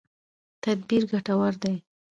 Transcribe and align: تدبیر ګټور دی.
تدبیر 0.63 1.03
ګټور 1.11 1.53
دی. 1.61 1.75